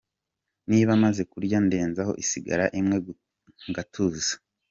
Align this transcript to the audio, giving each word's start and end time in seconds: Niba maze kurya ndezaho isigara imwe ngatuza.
Niba 0.69 0.91
maze 1.03 1.21
kurya 1.31 1.57
ndezaho 1.65 2.13
isigara 2.23 2.65
imwe 2.79 2.97
ngatuza. 3.69 4.33